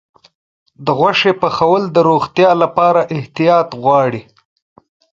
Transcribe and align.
د 0.85 0.87
غوښې 0.99 1.31
پخول 1.41 1.83
د 1.95 1.97
روغتیا 2.09 2.51
لپاره 2.63 3.01
احتیاط 3.15 3.69
غواړي. 3.81 4.21